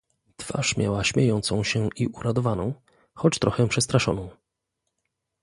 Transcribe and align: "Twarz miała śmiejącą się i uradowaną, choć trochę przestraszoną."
"Twarz 0.37 0.77
miała 0.77 1.03
śmiejącą 1.03 1.63
się 1.63 1.89
i 1.95 2.07
uradowaną, 2.07 2.73
choć 3.13 3.39
trochę 3.39 3.67
przestraszoną." 3.67 4.29